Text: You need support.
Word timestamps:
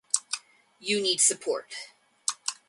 You 0.79 0.99
need 0.99 1.21
support. 1.21 1.75